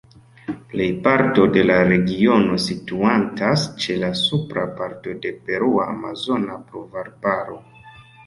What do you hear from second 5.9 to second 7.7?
Amazona Pluvarbaro.